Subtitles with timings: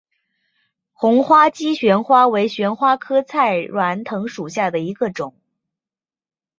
[0.93, 5.35] 红花姬旋花为旋花科菜栾藤属下的一个种。